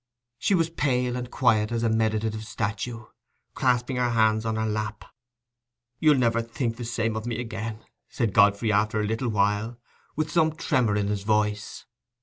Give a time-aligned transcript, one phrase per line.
[0.39, 3.05] She was pale and quiet as a meditative statue,
[3.53, 5.05] clasping her hands on her lap.
[5.99, 9.77] "You'll never think the same of me again," said Godfrey, after a little while,
[10.15, 11.85] with some tremor in his voice.